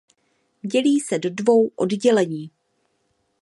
Dělí 0.63 0.99
se 0.99 1.19
do 1.19 1.29
dvou 1.33 1.67
oddělení. 1.75 2.51